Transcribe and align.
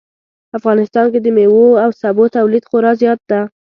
افغانستان 0.57 1.05
کې 1.13 1.19
د 1.21 1.27
میوو 1.35 1.65
او 1.83 1.89
سبو 2.01 2.23
تولید 2.35 2.63
خورا 2.69 2.91
زیات 3.01 3.19
ده 3.29 3.39